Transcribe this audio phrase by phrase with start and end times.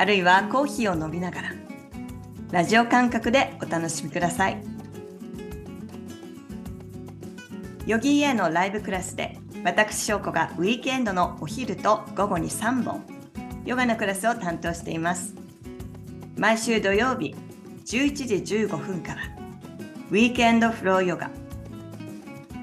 [0.00, 1.52] あるいはコーヒーを飲みながら
[2.52, 4.56] ラジオ感覚でお楽しみください。
[7.84, 13.04] ヨギーエのライブクラスで私翔子がウィークエンドのお昼と午後に3本
[13.66, 15.34] ヨガのクラスを担当しています。
[16.34, 17.34] 毎週土曜日
[17.84, 19.20] 11時15分から
[20.10, 21.30] ウィークエンドフローヨガ。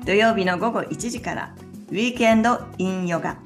[0.08, 1.56] 土曜日の午後1時から
[1.90, 3.38] ウィークエンドインヨガ。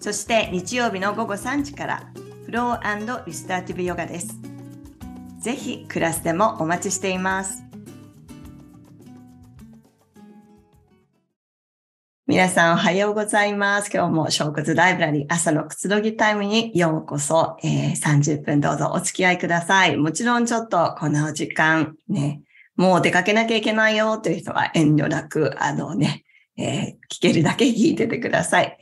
[0.00, 2.11] そして日曜日の午後3時から
[2.52, 4.38] ローリスターティブヨガです。
[5.40, 7.64] ぜひクラスでもお待ちしています。
[12.26, 13.90] 皆さんおはようございます。
[13.90, 19.96] 今日も小骨ライブラリー朝のくつろぎタイムにようこそ、えー、30分どうぞお付き合いください。
[19.96, 22.42] もちろんちょっとこの時間ね、
[22.76, 26.22] もう出かけなきゃいけないよという人は遠慮なく、あのね、
[26.58, 28.78] えー、聞けるだけ聞いててください。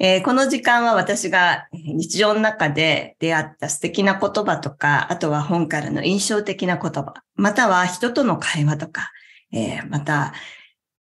[0.00, 9.10] えー、この時間は私が日常の中で出会った素敵な言葉とか、あとは本からの印象的な言葉、または人との会話とか、
[9.52, 10.32] えー、また、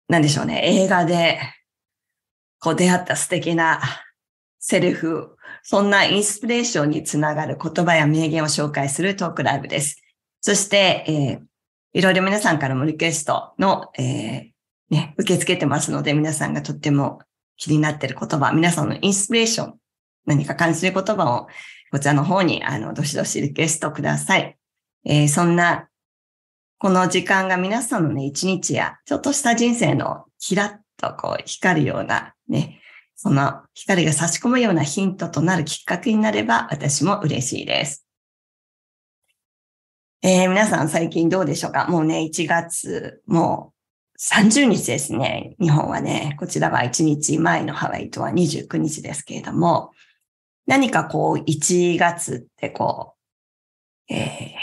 [0.08, 1.40] 何でしょうね、映画で
[2.60, 3.80] こう出会った素敵な
[4.60, 10.02] セリフ、そんなインスピレーションにつながる言葉や名言を紹介するトークライブです。
[10.40, 17.18] そして、えー、いろいろ皆さんからもリクエストの、えーね、受け付けてますので、皆さんがとっても
[17.56, 19.74] 気になっている言葉、皆さんのインスピレーション、
[20.26, 21.48] 何か感じる言葉を
[21.90, 24.56] こちらの方に、あの、どしどしリクエストください。
[25.04, 25.88] えー、そんな、
[26.78, 32.80] この時間が皆さんのね、一日や、ちょっとした人生のキラッとこう光るようなね、
[33.16, 38.06] その光が差し込むようなヒントとなるきっかけになれば私も嬉しいです。
[40.22, 41.86] えー、皆さん最近どうでしょうか？
[41.88, 43.73] もうね、1月、もう
[44.18, 45.56] 30日ですね。
[45.60, 49.90] 日本はね、こちらは1日前のハワイとは29日ですけれども、
[50.66, 53.14] 何かこう、1月ってこ
[54.08, 54.54] う、え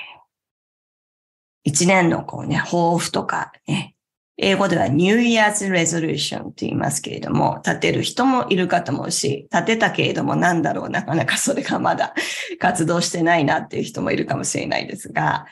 [1.68, 3.96] ー、1年のこうね、抱負とかね、
[4.38, 12.16] 英語では New Year's Resolution と言いますけれども、立てる人もいるかと思うし、立てたけれどもなんだろう、なかなかそれがまだ
[12.58, 15.46] 活動してないなっていう人もいるかもしれないですが、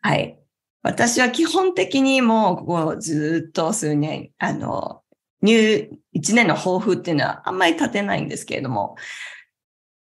[0.00, 0.39] はい。
[0.82, 5.02] 私は基本的にもう、ここずっと数年、あの、
[5.42, 8.96] 入、一年の抱負っていうのはあんまり立てないんですけれども、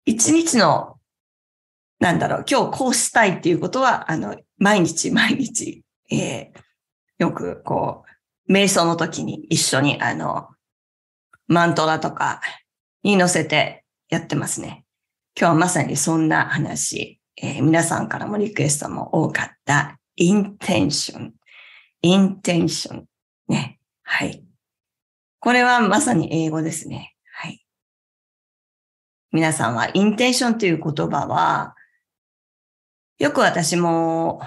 [0.06, 0.98] 一日の、
[2.00, 8.04] なんだろう、今日こうしたいっていうことは、あの、毎日毎日、えー、よくこ
[8.48, 10.48] う、瞑想の時に一緒に、あの、
[11.46, 12.40] マントラとか
[13.02, 14.84] に乗せてやってますね。
[15.38, 21.34] 今日はまさにそんな話、えー、皆さんからもリクエストも多かったインテンション。
[22.02, 23.04] インテンション。
[23.48, 23.78] ね。
[24.02, 24.44] はい。
[25.40, 27.14] これはまさに英語ですね。
[27.32, 27.64] はい。
[29.32, 31.74] 皆さんはインテンションという言葉は、
[33.18, 34.40] よく私も、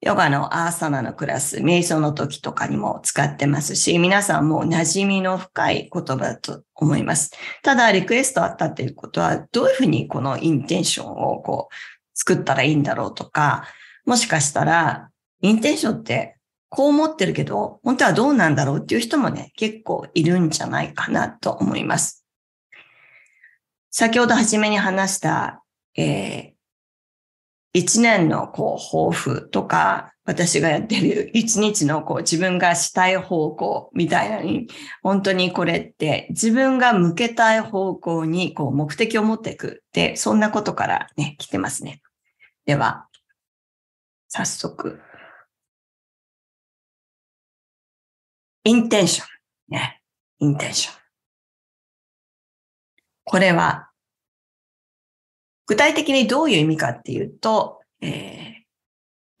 [0.00, 7.32] ヨガのアーサナのクラス、瞑想の時とかにも使ってますし、皆さんも馴染みの深い言葉だと思います。
[7.62, 11.74] ただ、リクエストあったっていうことは、どういうふうにこのインテンションをこう、
[12.14, 13.64] 作ったらいいんだろうとか、
[14.08, 15.10] もしかしたら、
[15.42, 16.38] インテンションって
[16.70, 22.24] こう思ってるけど、本当はどうなんだろうっていう人もね、結構いるんじゃないかなと思います。
[23.90, 25.62] 先ほど初めに話した、
[25.94, 26.50] えー、
[27.74, 34.68] 一年のこう抱負とか、私がやってる一日のこう自分がしたい方向みたいなに、
[35.02, 42.00] 本当にこれって自分が向けたい方向にこう目的を持っていくって、そんなことからね、来てますね。
[42.64, 43.07] では、
[44.28, 45.00] 早速。
[48.64, 49.74] インテンション。
[49.74, 50.02] ね。
[50.40, 50.94] インテンション。
[53.24, 53.90] これは、
[55.66, 58.64] 具体的にどういう意味かっていうと、え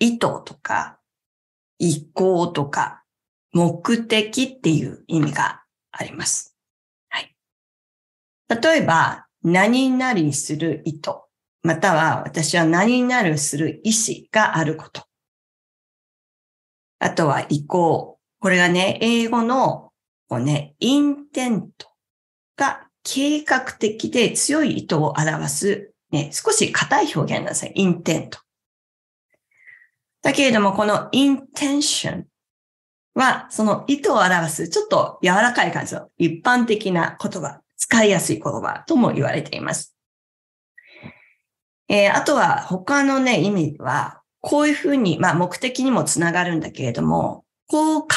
[0.00, 0.98] ー、意図とか、
[1.78, 3.04] 意向とか、
[3.52, 6.56] 目的っていう意味があります。
[7.10, 7.34] はい。
[8.48, 11.10] 例えば、何々する意図。
[11.62, 15.02] または私は何になるする意思があること。
[17.00, 18.18] あとは意向。
[18.40, 19.88] これがね、英語の
[20.28, 21.88] こうね、インテント
[22.56, 27.72] が計画的で強い意図を表す、ね、少し硬い表現なんですね。
[27.74, 28.38] インテント。
[30.22, 32.26] だけれども、このインテンション
[33.14, 39.97] は、その意図を表す、ちょっと柔らかい感じの一般的な言葉、使いやすい言葉とも言われています。
[41.88, 48.08] えー、あとは他のね、意味は、こういうふうに、まあ目的にもつながるんだけれども、こう考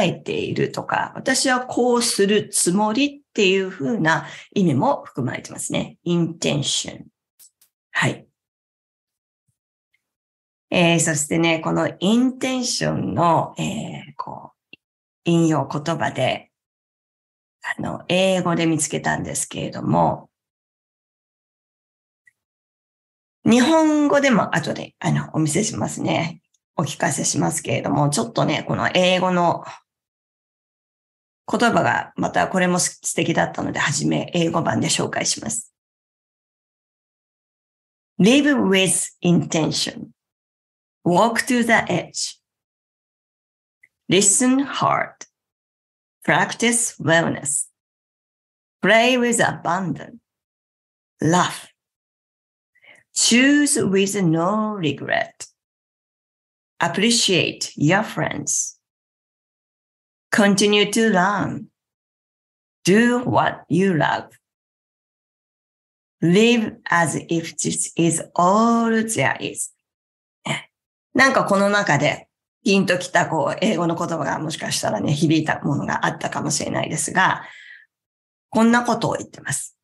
[0.00, 5.98] えているとか、私はこうするつもりっていうふうな意味も含まれてますね。
[6.06, 7.04] intention。
[7.90, 8.26] はい。
[10.70, 14.76] えー、そしてね、この intention の、えー、こう、
[15.24, 16.50] 引用言葉で、
[17.78, 20.30] あの、英語で見つけたんですけれども、
[23.48, 26.42] 日本語でも後で、あの、お見せしますね。
[26.76, 29.64] お聞かせしますけれども、ちょっとね、この英語の
[31.48, 35.72] 言葉がまたこれも素敵だったので、はじめ英語版で紹介します。
[38.18, 40.08] live with intention.
[41.04, 42.40] walk to the edge.
[44.08, 45.14] listen hard.
[46.24, 47.68] practice wellness.
[48.82, 50.18] play with abandon.
[51.22, 51.75] laugh.
[53.16, 55.46] Choose with no regret.
[56.80, 58.78] appreciate your friends.
[60.30, 61.68] Continue to learn.
[62.84, 64.28] Do what you love.
[66.22, 69.72] Live as if this is all there is.
[71.14, 72.28] なんかこの中で
[72.62, 77.42] ピンときたこう英語の言葉がもしかしたらね、響いたものがあったかもしれないですが、
[78.50, 79.78] こんなことを言ってます。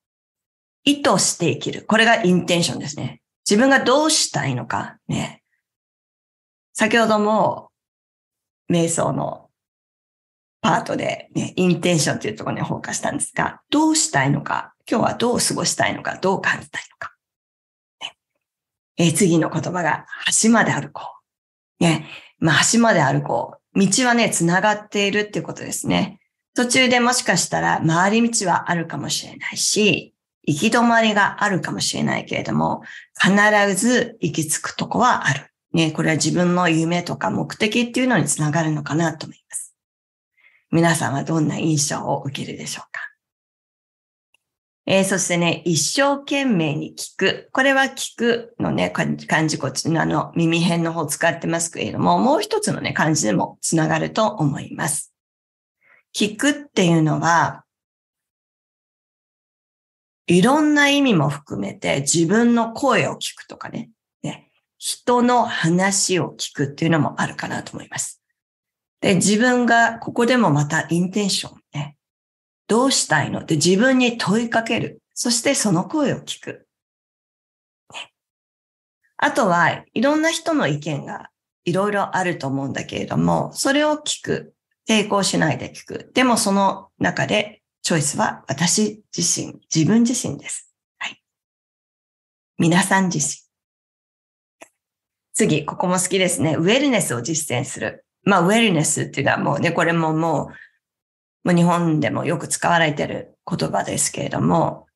[0.85, 1.85] 意図して生きる。
[1.87, 3.22] これがインテンションですね。
[3.49, 5.43] 自分がどうしたいのか、ね。
[6.73, 7.71] 先ほども、
[8.71, 9.51] 瞑想の
[10.61, 17.15] パートで、ね、インテンションというところに放課したんですが、どうしたいのか、今日はどう過ごしたいのか、どう感じたいのか。
[18.01, 18.17] ね
[18.97, 20.07] え、次の言葉が、
[20.43, 21.03] 橋まで歩こ
[21.81, 21.85] う。
[21.85, 22.07] ね、
[22.39, 23.79] まあ、橋まで歩こう。
[23.79, 26.21] 道はね、繋がっているっていうことですね。
[26.55, 30.12] 途中でもしかしたら回り道はあるかもしれないし、
[30.45, 32.83] 行き止まりがあるかもしれないけれども、
[33.21, 35.47] 必ず行き着くとこはある。
[35.73, 39.75] ね、これは自分の夢とか目的っていうのにつながるのかなと思います。
[40.71, 43.01] 皆さんはどんな印象を受けるでしょうか？
[44.85, 47.49] えー、そしてね、一生懸命に聞く。
[47.53, 55.15] これは聞くのね、漢字こっちのあの耳辺の方を使ってますけれども、もう一つのね、漢字でもつながると思います。
[56.15, 57.62] 聞くっていうのは、
[60.27, 63.91] いろんな意味も含めて自分の声を聞くとかね、
[64.23, 68.23] ね人の話を聞くっていうのもあるかなと思います。
[69.01, 71.97] で、自分がここでもまたインテンションね。
[72.69, 73.41] どうしたいの？
[73.41, 75.03] って自分に問いかける。
[75.15, 76.67] そしてその声を聞く。
[79.17, 81.31] あとは、いろんな人の意見が
[81.65, 84.55] いろいろあると思うんだけれども、それを聞く。
[84.89, 86.11] 抵抗しないで聞く。
[86.13, 90.73] でもその中でチョイスは私自身、自分自身です。
[90.99, 91.21] はい。
[92.57, 93.43] 皆さん自身。
[95.35, 96.55] 次、ここも好きですね。
[96.55, 98.05] ウェルネスを実践する。
[98.23, 100.53] まあ、ウェルネスっていうのはもうね、これもも
[101.45, 104.87] う、もう日本でもよく使われている言葉ですけれども、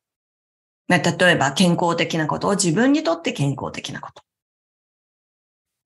[0.86, 4.22] まあ例えば健康的なことを自分にとって健康的なこと。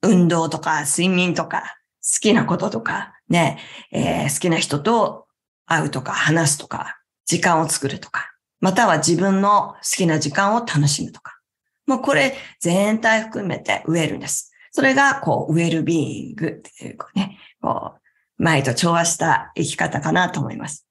[0.02, 3.58] 運動とか睡眠とか好きなこととかね、
[3.90, 5.26] えー、好きな人と
[5.70, 11.38] 会うとか話すとか時間を作るとか、または自分の好きな時間を楽しむとか。
[11.86, 14.50] もうこれ全体含めてウェルネス。
[14.72, 20.86] それが、こう、ウェルビーイングっていうね、こう、前と調和した生き方かなと思います。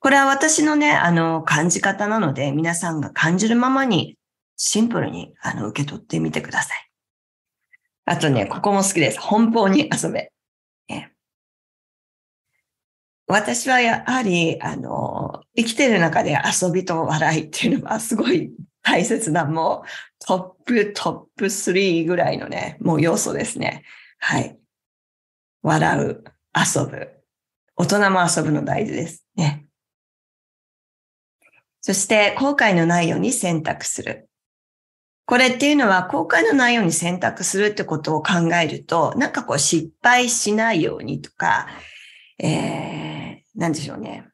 [0.00, 4.16] これは私のね、あの、感じ方なので、皆さんが感じるままに、
[4.56, 6.90] シンプルに、あの、受け取ってみてください。
[8.04, 9.20] あとね、ここも好きです。
[9.20, 10.32] 奔放に遊べ。
[13.28, 18.50] 私はやはり、あの、生きてる中で遊びと笑いっていうのはすごい
[18.82, 19.88] 大切な、もう
[20.26, 23.84] トップ、トップ3ぐらいのね、もう要素ですね。
[24.18, 24.58] はい。
[25.62, 26.24] 笑う、
[26.56, 27.10] 遊ぶ。
[27.76, 29.66] 大人も遊ぶの大事ですね。
[31.82, 34.30] そして、後悔のないように選択する。
[35.26, 41.66] これっていうのは、後悔のないように選択するってことを考えると、なんかこう失敗しないようにとか、
[42.38, 43.17] えー、
[43.58, 44.26] なんでしょうね。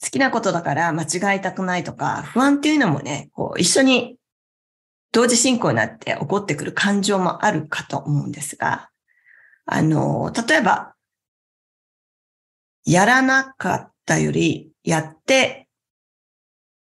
[0.00, 4.16] 好きなことだから間違いたくないとか、不安っていうのもね、こう一緒に
[5.10, 8.90] 同時進行になって起こってくる感情もあるかと思うんですが、
[9.66, 10.94] あの、例えば、
[12.84, 15.64] やらなかったより、やって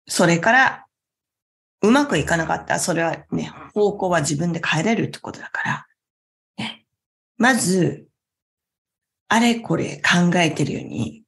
[0.08, 0.86] それから
[1.82, 5.86] うまくいかなかった、それはね、方向は自分で変えれるってことだから、
[6.56, 6.86] ね、
[7.36, 8.07] まず、
[9.28, 11.22] あれこれ考えてるように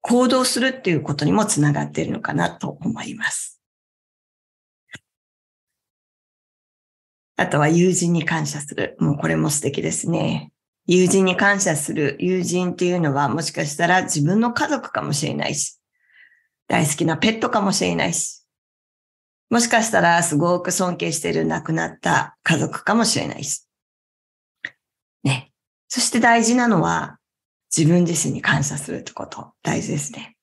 [0.00, 3.60] 行動するっていうことにもつながっているのかなと思います。
[7.36, 8.96] あとは友人に感謝する。
[8.98, 10.52] もうこれも素敵ですね。
[10.86, 15.78] 友人に感謝する友人っていうのはもしかしたら自分の家族かもしれないし、
[16.68, 18.44] 大好きなペットかもしれないし、
[19.50, 23.66] もしかしたらすごく尊敬している亡くなった家族かもしれないし。
[25.24, 25.52] ね。
[25.88, 27.19] そして大事なのは
[27.76, 30.36] 自分自身に感謝するってこと、大事ですね。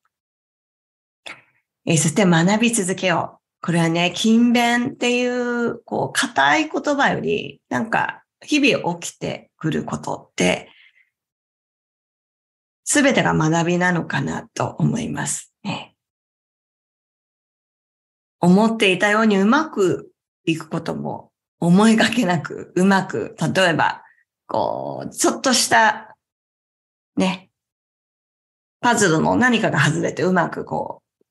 [1.85, 3.65] えー、そして学び続けよう。
[3.65, 10.69] これはね、勤勉っていう、こう、硬い言葉より、なんか、日々起きてくることって、
[12.83, 15.95] すべてが学びなのかなと思いますね。
[18.39, 20.11] 思っていたようにうまく
[20.45, 24.03] いくことも思いがけなくうまく、例えば、
[24.45, 26.16] こう、ちょっとした
[27.17, 27.49] ね、
[28.79, 31.23] パズルの何かが外れてうまくこう、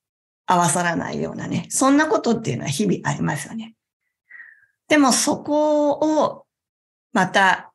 [0.47, 3.75] 合わさらないようなね、そんなことっていうのは日々ありますよね。
[4.89, 6.45] でもそこを
[7.13, 7.73] また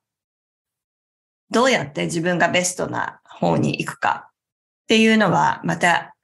[1.50, 6.15] どうやって自分がベストな方に行くかっていうのはまた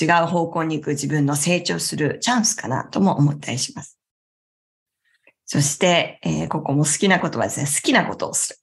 [0.00, 3.98] 違う方向に行く自分の成長するチャンスかなとも思ったりします。
[5.46, 8.59] そして、えー、ここも好きなことはですね、好きなことをする。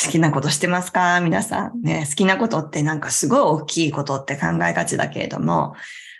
[0.00, 1.20] 好きなことしてますか？
[1.20, 1.82] 皆さん。
[1.82, 5.74] ね、好きなことってなんかすごい大きいことって考えがちだけれども、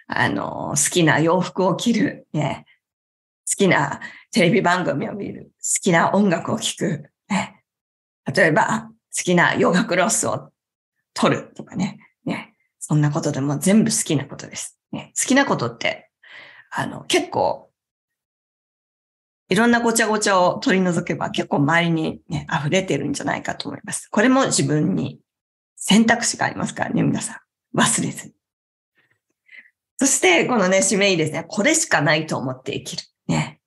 [0.08, 2.64] あの、好きな洋服を着る、ね、
[3.49, 4.00] 好きな
[4.32, 7.62] テレビ番組を見る、好きな音楽を聴く、ね、
[8.35, 10.50] 例えば、好きなヨガクロスを
[11.14, 14.76] 取るとかね、ね、そんなことでも全部好きなことです。
[14.90, 16.11] ね、好きなことって、
[16.70, 17.68] あの、結構
[19.49, 24.09] いろんなごちゃごちゃを取り除けば結構周りにね、溢れてるんじゃないかと思います。
[24.11, 25.21] これも自分に
[25.76, 27.40] 選択肢がありますからね、皆さ
[27.75, 27.78] ん。
[27.78, 28.33] 忘れずに。
[29.97, 31.45] そして、このね、締めいいですね。
[31.49, 33.02] これしかないと思って生きる。
[33.26, 33.61] ね。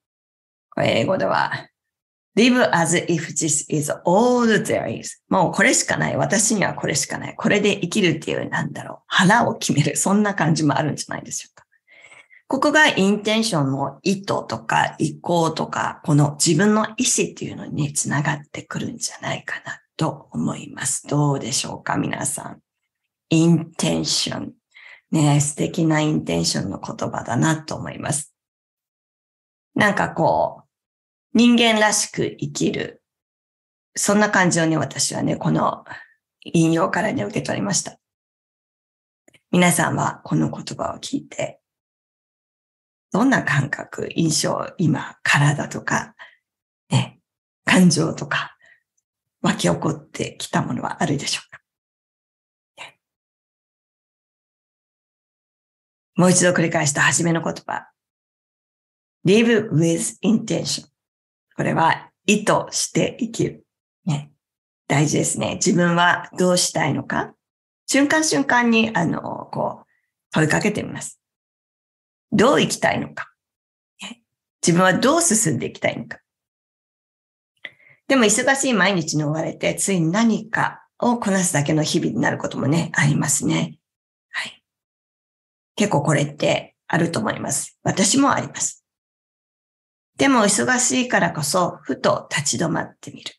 [0.69, 1.51] これ英語では、
[2.37, 5.21] live as if this is all there is.
[5.29, 6.15] もうこれしかない。
[6.15, 7.35] 私にはこれしかない。
[7.35, 8.97] これで生きるっていう、なんだろう。
[9.07, 9.97] 腹を決める。
[9.97, 11.65] そんな感じもあるんじゃないでしょうか。
[12.51, 21.07] ここがインテンションの意図とか意向とか、この自分の意思っていうのにね、つながってくるんじゃないかなと思います。
[21.07, 22.59] どうでしょうか皆さん。
[23.29, 24.51] インテンション。
[25.11, 28.35] ね、素敵なインテンションの言葉だなと思います。
[29.73, 30.67] なんかこう、
[31.33, 33.01] 人間らしく生きる。
[33.95, 35.85] そんな感じをね、私はね、この
[36.43, 37.97] 引用からね、受け取りました。
[39.51, 41.60] 皆さんはこの言葉を聞いて
[43.11, 46.15] どんな感覚、印象、今、体とか、
[46.89, 47.19] ね、
[47.65, 48.57] 感情とか、
[49.41, 51.61] 湧き起こってきたものはあるでしょうか、
[52.77, 52.99] ね、
[56.15, 57.87] もう一度繰り返した初めの言葉。
[59.25, 60.87] live with intention.
[61.55, 63.65] これは意図して生きる。
[64.05, 64.31] ね、
[64.87, 65.55] 大事ですね。
[65.55, 67.35] 自分はどうしたいのか？
[67.85, 69.85] 瞬間瞬間に、あの、こう、
[70.31, 71.20] 問いかけてみます。
[72.31, 73.31] どう生きたいのか。
[74.65, 76.19] 自分はどう進んでいきたいのか。
[78.07, 83.77] でも忙しい毎日に追われて、ついに何かをこなすだけの日々になることもね、ありますね。
[84.29, 84.63] はい。
[85.75, 87.79] 結構これってあると思います。
[87.83, 88.85] 私もあります。
[90.17, 93.33] でも忙しいからこそ、ふと立ち止まってみる。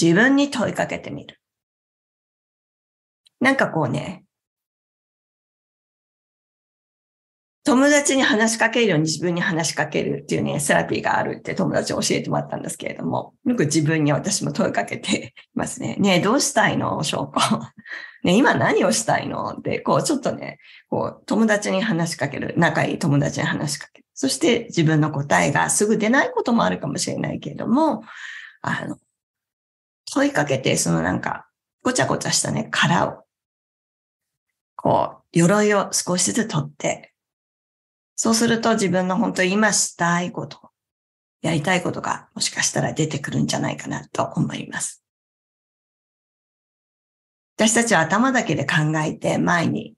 [0.00, 1.40] 自分に問いかけてみる。
[3.40, 4.23] なんかこうね、
[7.64, 15.96] 友達に話しかけるように自分に話しかけるっていうね、セラピーがあるって友達教えてもらったんですけれども、よく自分に私も問いかけていますね。
[15.98, 17.40] ねえ、どうしたいの証拠。
[18.22, 19.56] ね今何をしたいの？
[19.58, 20.58] って、こう、ちょっとね、
[20.90, 22.52] こう、友達に話しかける。
[22.58, 24.06] 仲いい友達に話しかける。
[24.12, 28.04] そして自分の答えがすぐ出ないこともあるかもしれないけれども、
[28.60, 28.98] あの、
[30.12, 31.48] 問いかけて、そのなんか、
[31.82, 33.24] ごちゃごちゃしたね、殻を、
[34.76, 37.13] こう、鎧を少しずつ取って、
[38.16, 40.70] そうすると自分の本当に今したいこと、
[41.42, 45.04] やりたいことがもしかしたら出てくるんじゃないかなと思います。
[47.56, 49.94] 私たちは頭だけで考えて前に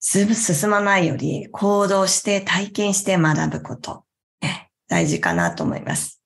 [0.00, 4.04] 進まないより行動して体験して学ぶこと、
[4.40, 6.22] ね、大事かなと思います。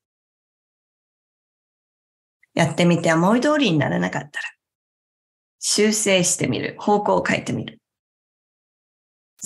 [2.54, 4.56] やってみて思い通りにならなかったら
[5.58, 7.80] 修正してみる、方向を変えてみる。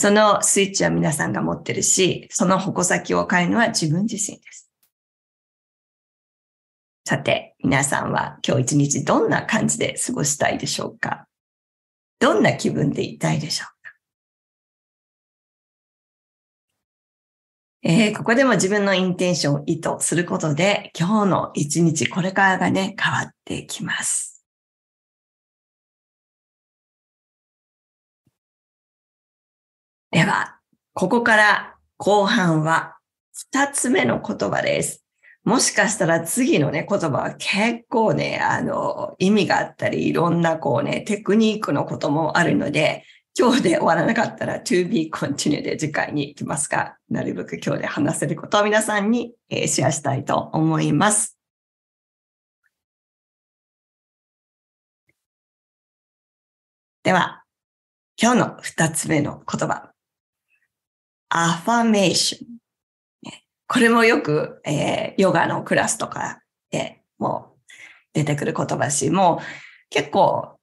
[0.00, 4.71] そのスイッチは皆さんが持ってるし、その矛先を変えるのは自分自身です。
[7.07, 11.26] さて、皆さんは今日一日どんな感じで過ごしたいでしょうか？
[12.19, 13.92] どんな気分でいたいでしょうか？
[17.83, 24.29] えー、ここでも自分のインテンションを意図することで、今日の一日、これからがね、変わってきます。
[30.11, 30.59] では、
[30.93, 32.97] ここから後半は
[33.33, 35.05] 二つ目の言葉です。
[35.45, 43.05] もしかしたら次のね、言葉は結構ね、あの、意味があったり、いろんなこうね、テクニックのこともあるので、
[43.38, 51.38] 今日で終わらなかったら to be continue で次回に行きますが、なるべく今日で話せることを皆さんにえシェアしたいと思います。
[57.05, 57.45] では、
[58.21, 59.89] 今日の二つ目の言葉。
[61.30, 62.50] アファメーション。
[63.66, 67.60] これもよく、えー、ヨガのクラスとかでもう
[68.12, 69.44] 出てくる言葉し、もう
[69.90, 70.58] 結構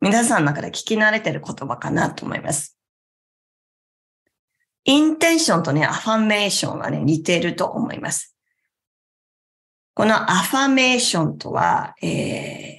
[0.00, 2.78] 皆さんの中で聞き慣れてる言葉かなと思います。
[4.84, 8.36] インテンションとね、アファメーションはね、似てると思います。
[9.94, 12.78] このアファメーションとは、え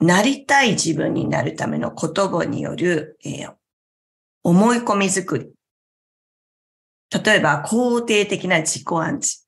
[0.00, 3.54] ー、なりたい自分になるための言葉による、えー、
[4.42, 5.50] 思い込み作り。
[7.24, 9.46] 例えば、肯定的な自己暗示。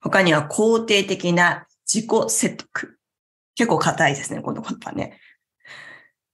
[0.00, 2.98] 他には肯定的な自己説得。
[3.54, 5.18] 結構硬いですね、この言葉ね。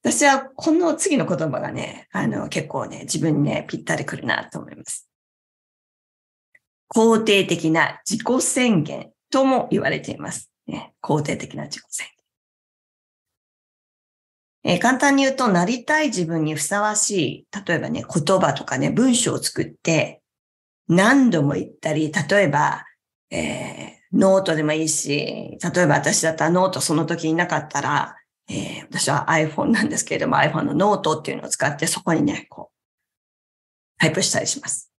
[0.02, 5.08] 私はこの次の言葉がね、あの、結構ね、自分にね、ぴったりくるなと思います。
[6.94, 10.52] 肯定的な自己宣言とも言われています。
[10.66, 12.21] ね、肯定的な自己宣言。
[14.64, 20.22] えー、簡単に言うと、なりたい自分にふさわしい、例えばね、言葉とかね、文章を作って、
[20.88, 22.84] 何度も言ったり、例えば、
[23.30, 28.16] えーノートでもいいし、例えば私だったらノートその時になかったら、
[28.48, 34.90] えー、私は iPhone なんですけれども iPhone のノートっていうのを使ってそこにね、こう、タイプしたりします。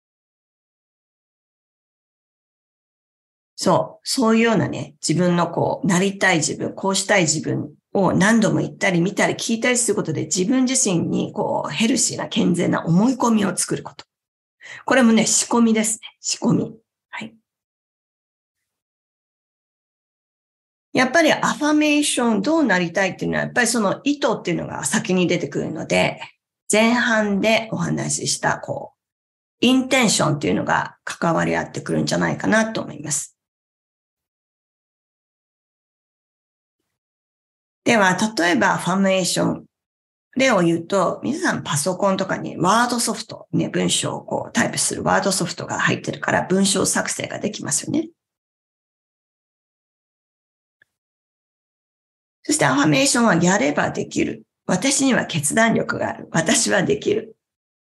[3.55, 14.05] そう、そういうようなね、自分のこう、なりたい自分、こうしたい自分を何度も言ったり見たり聞いたりすることで自分自身にこう、ヘルシーな健全な思い込みを作ること。
[14.85, 16.17] これもね、仕込みですね。
[16.19, 16.75] 仕込み。
[17.09, 17.35] はい。
[20.93, 26.19] やっぱりアファメーションどうなりたいっていうのは、やっぱりその意図っていうのが先に出てくるので、
[26.71, 33.32] 前半でお話しした、こう、インテンションっていうのが関わり合ってくるんじゃないかなと思います。
[37.83, 39.65] では、例えば、ファメーション。
[40.35, 48.09] 例を言うと、皆さんパソコンとかにワードソフト、ね、文章をこうタイプするワードソフトが入ってるから文章作成ができますよね。
[52.41, 54.43] そしてアファメーションはやればできる。
[54.65, 56.27] 私には決断力がある。
[56.31, 57.35] 私はできる。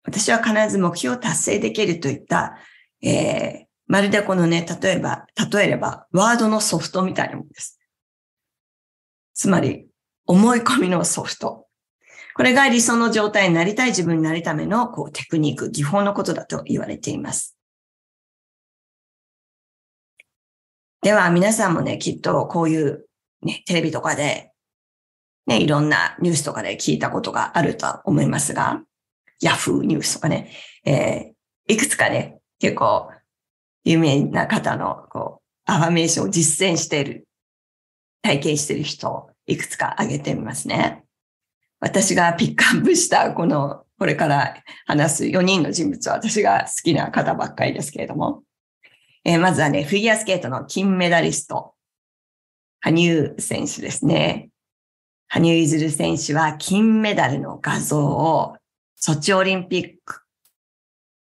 [0.04, 2.58] 私は必ず目標を達成できるといった、
[3.02, 7.80] えー、まるでこのね、例えば、例えれば、ワードのソフトみたいなものです。
[9.36, 9.88] つまり、
[10.26, 11.68] 思い込みのソフト。
[12.34, 17.56] これが理想の状態になりたい自分になるためのこうテクニック、技法のことだと言われています。
[21.02, 23.06] では皆さんもね、きっとこういう
[23.42, 24.52] ね、テレビとかで、
[25.46, 28.82] ね、いろんなニュースとかで聞いたことがあるとは思いますが、
[29.40, 30.52] ヤフーニュースとかね、
[30.84, 33.12] えー、いくつかね、結構
[33.84, 37.25] 有名な方の、こう、アファメーションを実践している、
[38.26, 41.04] 体験してる人をいくつか挙げてみますね。
[41.80, 44.56] 私がピックアップしたこの、これから
[44.88, 48.42] 話す4人の人物は私が好きな方ばっかりですけれども、
[49.26, 51.76] えー、まずはね、フィギュアスケートの金メダリスト、
[52.80, 54.50] 羽生選手ですね。
[55.28, 58.58] 羽生結弦選手は金メダルの画像を
[58.96, 60.22] ソチオリンピック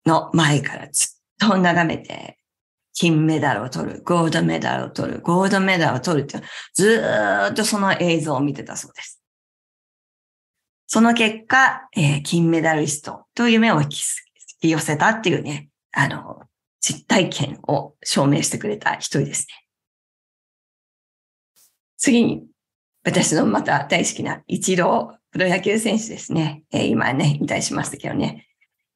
[0.07, 1.09] の前からず
[1.45, 2.36] っと眺めて、
[2.97, 7.05] 金メダルを取る、ゴールドメダルを取る、ゴールドメダルを取るって、ず
[7.51, 9.23] っとその映像を見てたそうです。
[10.87, 13.89] その結果、えー、金メダリストという夢を引
[14.61, 16.41] き寄せたっていうね、あの、
[16.81, 19.67] 実体験を証明してくれた一人ですね。
[21.99, 22.47] 次に、
[23.05, 26.63] 私のまた大好きな一郎プロ野球選手ですね。
[26.73, 28.46] えー、今ね、引退しましたけどね。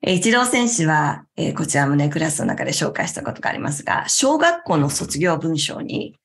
[0.03, 6.17] 一郎選手は、えー、こちらもね、クラスの中で紹介したことがありますが、小学校の卒業文章に、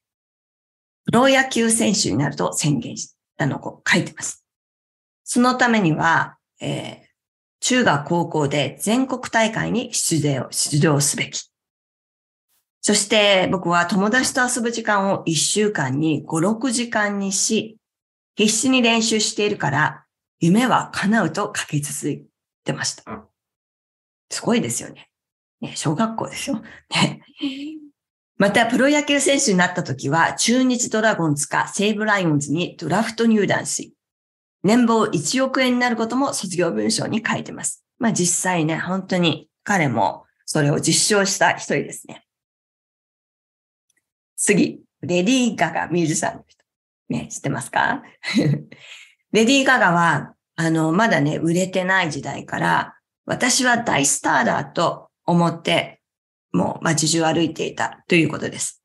[1.05, 4.45] プロ野球選手になると宣言したのを書いてます。
[5.23, 7.05] そのためには、えー
[7.65, 11.49] 中学高校で全国大会に出場出場すべき。
[12.81, 17.77] そして僕は友達と遊ぶ時間を1週間に5、6時間にし、
[18.35, 20.05] 必死に練習しているから、
[20.39, 22.27] 夢は叶うと書き続い
[22.63, 23.34] てました。
[24.29, 25.09] すごいですよね。
[25.61, 26.61] ね、小学校ですよ。
[26.91, 27.21] ね。
[28.37, 33.93] また、プロ野球選手になった時は、中日ドラゴンズか西武ライオンズにドラフト入団し、
[34.63, 37.85] 年俸1億円になることも卒業文章に書いてます。
[37.97, 42.25] まあ実際ね、本当に彼もそれを実証した一人ですね。
[44.35, 46.63] 次、レディー・ガガ、ミュージシャンの人。
[47.09, 48.03] ね、知ってますか？
[49.31, 52.94] レディー・ガガは、あの、まだね、売れてない時代から、
[53.25, 56.01] 私は大スターだと思って、
[56.51, 58.83] もう街中歩いていたということです。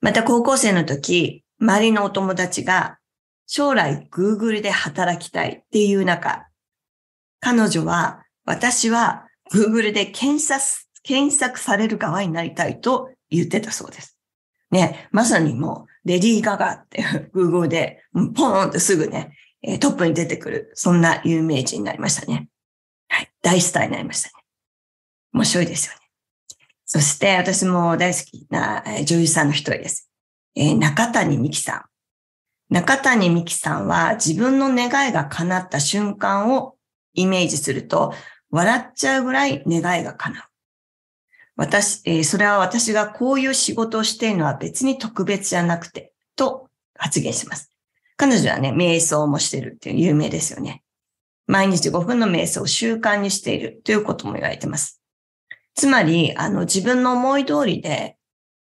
[0.00, 2.98] また高校生の時、周りのお友達が
[3.46, 6.48] 将来 Google で働きたいっていう中、
[7.40, 10.62] 彼女は私は Google で検索、
[11.02, 14.16] 検索される側になりたいと言ってたそうです。
[14.70, 17.02] ね、まさにもう、レディー・ガガって
[17.34, 19.36] Google でポーンとすぐね、
[19.80, 22.48] トップに出てくる、そんな有名人になりましたね。
[23.12, 23.30] はい。
[23.42, 24.34] 大スターになりましたね。
[25.34, 26.00] 面白いですよね。
[26.86, 30.10] そして私も大好きな女優さんの一人です。
[30.54, 31.84] えー、中谷美紀さん。
[32.74, 36.76] 中谷美紀さんは自分の願いが叶った瞬間を
[37.12, 38.14] イメージすると、
[38.50, 40.42] 笑っちゃうぐらい願いが叶う。
[41.56, 47.70] 私、えー、それは私がこういう仕事をしているのは別に特別じゃなくて、と発言します。
[48.16, 50.82] 彼女はね、瞑想もしてるっていう有名ですよね。
[51.46, 55.00] 毎日5分の瞑想を習慣にしているということも言われています。
[55.74, 58.16] つまり、あの、自分の思い通りで、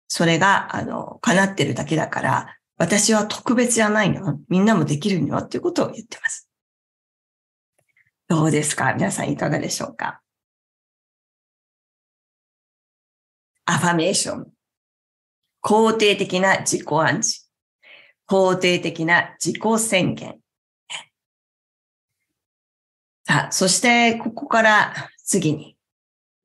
[0.07, 6.49] それが、あの、叶ってるだけだから、私は特別じゃないのみんなもできるのっていうことを言ってます。
[8.29, 8.93] どうですか？
[8.93, 10.21] 皆さんいかがでしょうか？
[13.65, 14.47] アファメーション。
[15.61, 17.49] 肯定的な自己暗示。
[18.27, 20.39] 肯定的な自己宣言。
[23.29, 25.77] さあ、そしてここから次に、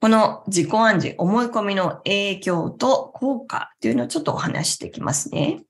[0.02, 5.62] この自己暗示、思い込みの影響と効果というのをちょっとお話していきますね。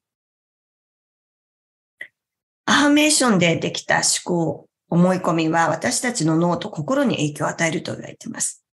[2.66, 8.64] アファメーションでできた思考、思い込みは私たちの脳と心に影響を与えると言われています。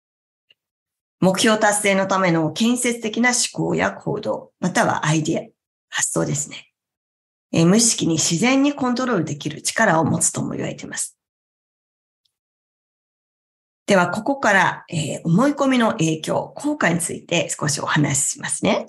[1.20, 5.46] 目標達成のための建設的な思考や行動、またはアイディア、
[5.90, 6.72] 発想ですね。
[7.52, 11.19] え無意識に自然にコントロールできる力を持つとも言われています。
[13.90, 18.86] では、ここから、えー、思い込みの影響、効果について少しお話ししますね。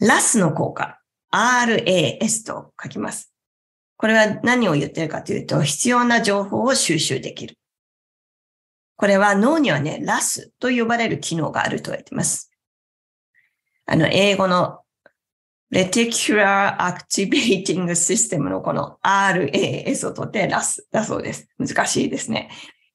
[0.00, 0.98] ラスの効果。
[1.30, 3.30] RAS と書きます。
[3.98, 7.58] これは何を言ってるかというと、必要な情報を収集できる。
[8.96, 12.50] これは脳にはね、RAS と呼ばれる機能があると言われてます。
[13.84, 14.80] あの、英語の
[15.72, 21.48] Reticular Activating System のこの RAS を取って RAS だそうです。
[21.58, 22.50] 難しいですね。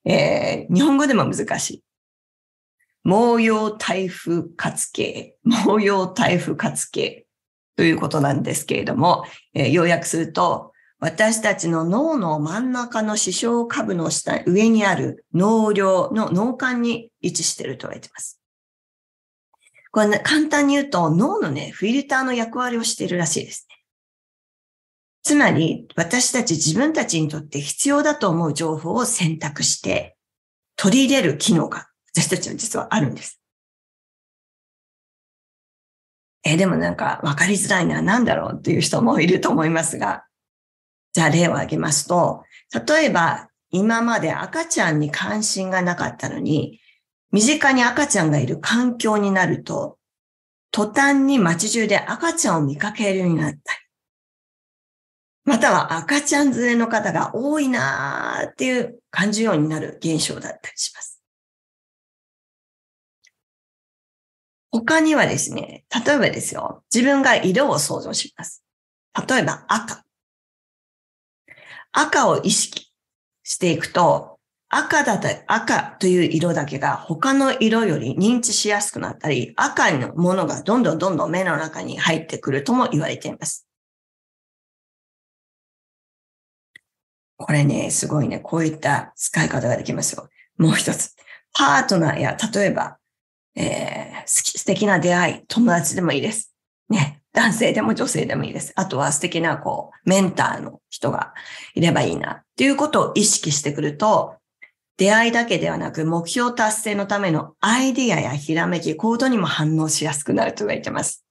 [0.05, 1.83] えー、日本語でも難しい。
[3.03, 5.35] 毛様台風活形。
[5.43, 7.25] 毛様台風活形。
[7.75, 18.40] ということなんですけれども、えー、要約すると、私たちの脳の真ん中の視床下部の下、上にある脳量の脳幹に位置していると言われています。
[19.91, 23.75] これ、ね、簡単に言うと脳のね、フィルターの役割をしているらしいですね。
[25.23, 30.17] つまり、私たち自分たちにとって必要だと思う情報を選択して
[30.75, 33.39] 取り入れる機能が私たちは実はあるんです。
[36.43, 40.25] え、でもなんか分かりづらいのは何だろうっていう人もいると思いますが、
[41.13, 42.43] じゃあ例を挙げますと、
[42.87, 46.80] 例えば今まで赤ちゃんに関心がなかったのに、
[47.31, 49.97] 身近に赤ちゃんがいる環境になると、
[50.71, 53.61] 途端に街中で赤ちゃんを見かけるようになったり、
[55.43, 61.21] または赤ちゃん連れの方が多いなーっていう感じようになる現象だったりします。
[64.71, 68.63] 他にはですね、例えばですよ、自分が色を想像します。
[69.27, 70.05] 例えば赤。
[71.91, 72.89] 赤を意識
[73.43, 74.30] していくと、
[74.73, 83.67] 赤だと、赤という色だけが他の色より認知しやすくなったり、赤のものがどんどんどんどん目の中に入ってくるとも言われています。
[87.35, 90.29] これね、すごいね、こういった使い方ができますよ。
[90.57, 91.15] もう一つ。
[91.53, 92.97] パートナーや、例えば、
[93.55, 96.55] えー、素敵な出会い、友達でもいいです。
[96.87, 97.21] ね。
[97.33, 98.71] 男性でも女性でもいいです。
[98.75, 101.33] あとは素敵な、こう、メンターの人が
[101.73, 104.37] いればいいなっていうことを意識してくると、
[105.01, 111.25] 出会いだけではなく目標達成のためのアイディアやひらめき、行動にも反応しやすくなると言われてます。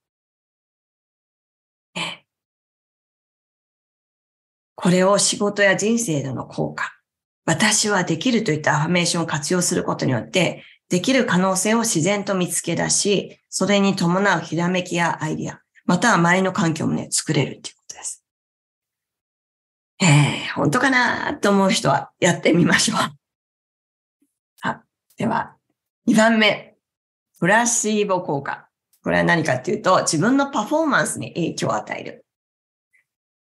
[4.75, 6.91] これを仕事や人生での効果、
[7.45, 18.25] 私はできるといったアファメーションを活用することによって、できる可能性を自然と見つけ出し、それに伴うひらめきやアイディア、または周りの環境もね、作れるっていうことです。
[20.01, 23.20] えー、本当かなと思う人はやってみましょう。
[25.17, 25.55] では、
[26.07, 26.75] 2番目。
[27.39, 28.67] プラシーボ効果。
[29.03, 32.25] これは何かっていうと、自分のパフォーマンスに影響を与える。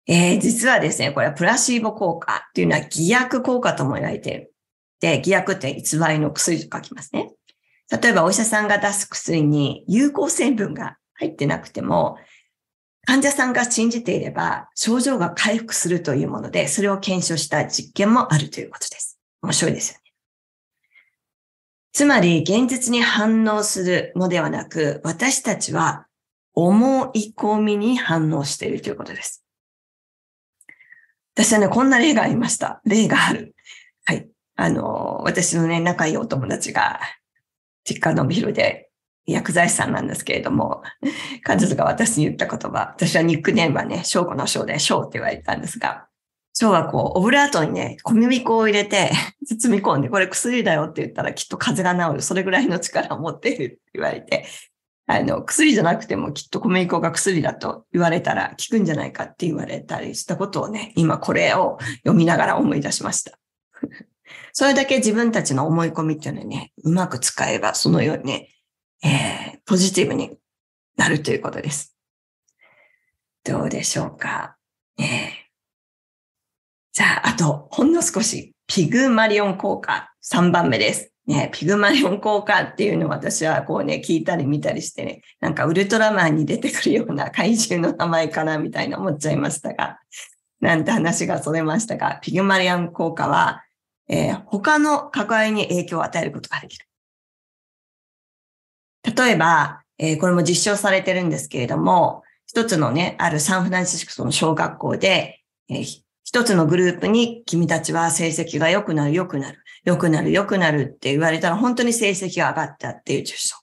[0.08, 4.54] えー、実はですね、これはプラシーボ効果っていうのは偽薬効果とも言われている。
[5.00, 7.32] で、偽薬って偽りの薬と書きますね。
[7.90, 12.18] 例えばお医者さんが出す薬に有効成分が入ってなくても、
[13.06, 19.20] 患者さんが信じていれば症状が回復するというもので、それを検証した実験もあるということです。
[19.42, 20.05] 面白いですよね。
[21.96, 26.08] つまり、現実に反応するのではなく、私たちは
[26.54, 29.46] 思い込みに反応しているということです。
[31.36, 32.82] 私はね、こんな例がありました。
[32.84, 33.56] 例がある。
[34.04, 34.28] はい。
[34.58, 37.00] あの、私のね、仲いいお友達が、
[37.86, 38.90] 実家のビルで
[39.26, 40.84] 薬剤師さんなんですけれども、
[41.44, 46.10] 彼女が私に言った言葉、私はニックネームはね、翔子の翔で翔って言われたんですが、
[46.58, 49.12] 翔はこう、オブラートにね、小麦粉を入れて、
[49.46, 52.22] 包み込んで、これ薬だよって言ったらきっと風邪が治る。
[52.22, 54.46] それぐらいの力を持っているって言われて、
[55.06, 63.38] あの、薬じゃなくてもきっと小麦粉が薬だと言われたら効くんじゃないかって言われたりしたことをね、今これを読みながら思い出しました。
[64.54, 68.50] それだけ自分たちの思い込みっていうのはね、うまく使えばそのようにね、
[69.04, 70.38] えー、ポジティブに
[70.96, 71.96] なるということです。
[73.44, 74.56] どうでしょうか。
[74.98, 75.45] えー、
[76.96, 81.12] じゃあ、あと、ほんの少し、ピグマリオン効果3番目です。
[81.28, 90.00] ね、ピグマリオン効果っていうのを私はこうね、聞いたり見たりしてね、なんかウルトラマンに出てくるような怪獣の名前かなみたいな思っちゃいましたが、
[90.62, 93.66] なんて話がそれましたが、ピグマリオン効果は、
[94.08, 96.86] えー、他の関わに影響を与えることができる。
[99.04, 109.60] 例えば、えー、これも実証されてるんですけれども、一つのね、あるサンフランシスコの小学校で、えー、一つのグループに君たちは成績が良くなる、良くなる。
[109.84, 113.56] 良くなる、良くなるって言われたら本当に成績が上がったっていう受賞。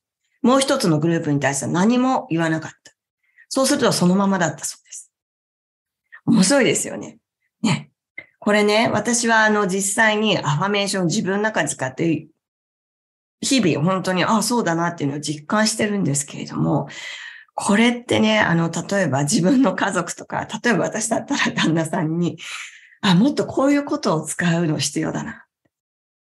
[0.43, 2.93] もう一つのグループに対しては何も言わなかった。
[3.49, 5.13] そうするとそのままだったそうです。
[6.25, 7.19] 面白いですよね。
[7.63, 7.91] ね。
[8.39, 12.29] これね、私はあの実際にアファメーション自分の中で使って
[13.41, 16.89] 日々本当に、ああ、そうだなっていうのを実感してるんですけれども、
[17.55, 22.39] これってね、あの、例えば自分の家族とか、例えば私だったら旦那さんに、
[23.03, 25.45] あ、もっとこういうことを使うの必要だな。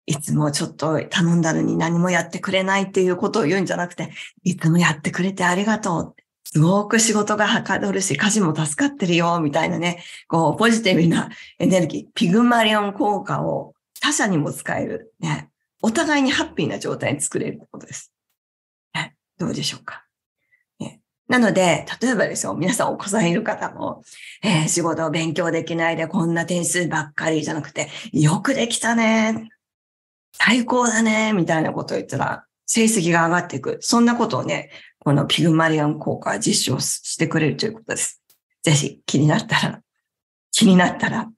[0.06, 4.12] いつもちょっと頼んだのに何もやってくれないっていうことを言うんじゃなくて、
[4.44, 6.14] いつもやってくれてありがとう。
[6.44, 15.12] すごく仕事がはかどるし、家事も助かってるよ、みたいなね、こう、ポジティブなエネルギー、ピグマリオン効果を他者にも使える。
[15.18, 15.50] ね。
[15.82, 18.12] お互いにハッピーな状態に作れるってことです。
[18.94, 19.16] ね。
[19.38, 20.05] どうでしょうか？
[21.28, 24.02] なので、例えばですよ、皆さんお子さんいる方も、
[24.42, 29.48] えー、仕事を勉強できないでこんな点数ばっかりじゃなくて、よくできたね。
[30.32, 33.78] 最高だね、みたいなことを言ったら、成績が上がっていく。
[33.80, 38.20] そんなことをね、このピグマリアン効果は実証してくれるということです。
[38.62, 39.80] ぜひ気になったら、
[40.52, 41.28] 気になったら、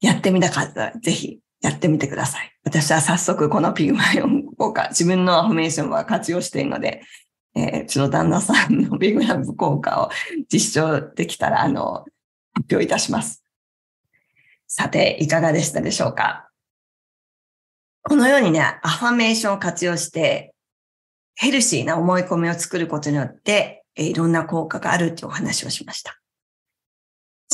[0.00, 2.52] やってみたかったら、ぜひやってみてください。
[2.64, 7.02] 私は早速このピグマリオン効果、自分のアファメーションは活用しているので、
[7.54, 10.10] えー、うちの旦那さんのピグマリオン効果を
[10.52, 12.04] 実証できたら、あの、
[12.54, 13.44] 発表いたします。
[14.66, 16.48] さて、いかがでしたでしょうか？
[18.02, 20.54] このようにね、アファメーションを活用して、
[21.34, 26.20] ヘルシーな思い込みを作ることによって、えいろんな効果があるというお話をしました。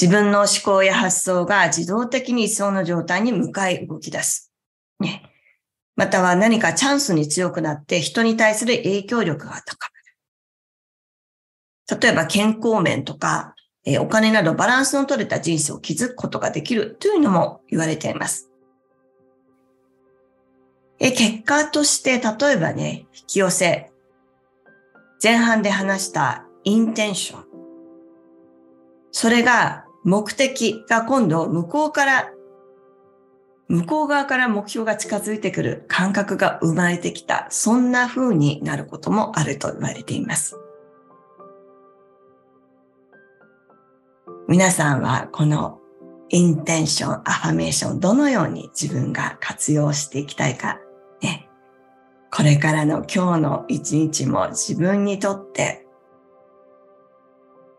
[0.00, 4.52] 自分の思考や発想が自動的に理想の状態に向かい動き出す。
[5.00, 5.22] ね。
[5.96, 9.88] または何かチャンスに強くなって人に対する影響力が高
[11.88, 12.00] まる。
[12.00, 13.54] 例えば健康面とか、
[13.84, 18.50] えお金などバランスの取れた人生を築くことができるというのも言われています。
[20.98, 23.90] え、結果として、例えばね、引き寄せ。
[25.22, 27.44] 前半で話したインテンション。
[29.12, 32.30] それが目的が今度向こうから、
[33.68, 37.46] 向こう側から目標が近づいてくる感覚が生まれてきた。
[37.50, 40.56] そんな風になることもあると言われています。
[44.48, 45.80] 皆さんはこの
[46.28, 50.78] インテンション、アファメーション、どのように自分が活用していきたいか、
[51.20, 51.48] ね。
[52.32, 55.86] これからの今日の一日も自分にとって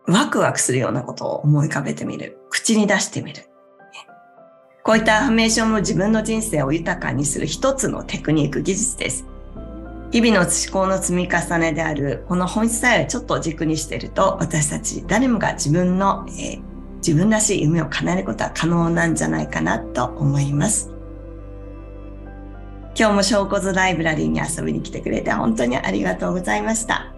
[0.07, 2.37] ワクワクするようなことを思い浮かべてみる。
[2.49, 3.43] 口に出してみる。
[4.87, 9.25] こういったアファメーションも自分の人生を豊かにする一つのテクニック技術です。
[10.11, 16.61] 日々の思考の積み重ねであるこの本質さえちょっと軸にしていると私たち誰もが自分の、えー、
[16.99, 20.89] 自分らしい夢を叶えることは可能なんじゃないかなと思います。
[22.97, 27.11] 今日も証拠図ライブラリーに遊びに来てくれて本当にありがとうございました。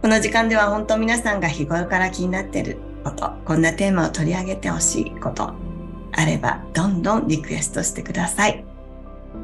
[0.00, 5.65] この時間では本当皆さんが日頃から気になっていること、こんなテーマを取り上げてほしいこと、
[6.16, 8.64] あればどんどんリクエストしてください。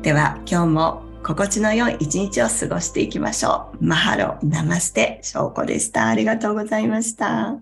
[0.03, 3.85] では今日も心地の良い一日を過ごしていきましょう。
[3.85, 6.09] マハロ、ナマステ、翔子でした。
[6.09, 7.59] ありがとうございました。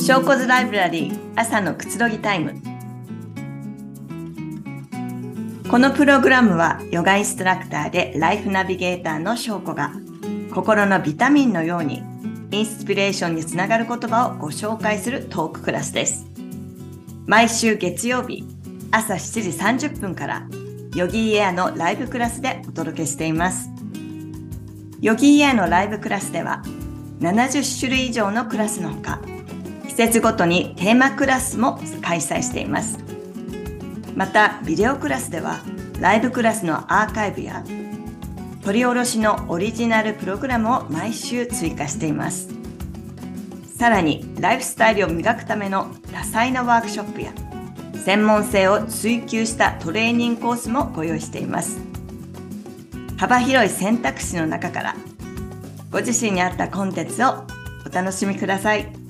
[0.00, 2.54] 証拠図ライブラリー朝のくつろぎタイム
[5.70, 9.92] このプログラムはヨガインストラクターでライフナビゲーターの翔子が
[10.54, 12.07] 心のビタミンのように
[12.50, 16.26] インスピレーションにつながる言葉をご紹介するトーククラスです。
[17.26, 18.44] 毎週月曜日
[18.90, 20.48] 朝7時30分から
[20.94, 23.68] ヨギーエアのライブクラスでお届けしています。
[25.00, 26.62] ヨギーエアのライブクラスでは
[27.20, 29.20] 70種類以上のクラスのほか
[29.86, 32.98] 季節ごとにテーマクラスも開催しています。
[34.16, 35.60] またビデオクラスでは
[36.00, 37.62] ライブクラスのアーカイブや
[38.68, 42.50] 取り下ろしのオリジナルプログラムを毎週追加しています。
[43.64, 47.32] さらにライフスタイルを磨くための多彩なワークショップや
[48.04, 51.80] 専門性を追求したトレーニングコースもご用意しています
[53.16, 54.96] 幅広い選択肢の中から
[55.90, 57.44] ご自身に合ったコンテンツを
[57.86, 59.07] お楽しみください。